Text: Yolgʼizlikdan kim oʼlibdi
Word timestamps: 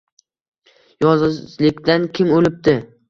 Yolgʼizlikdan 1.05 2.09
kim 2.21 2.33
oʼlibdi 2.39 2.75